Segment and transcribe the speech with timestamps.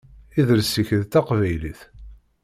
[0.39, 1.79] Idles-ik d taqbaylit.